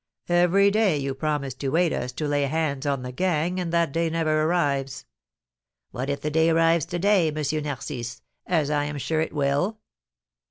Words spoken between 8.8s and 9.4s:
am sure it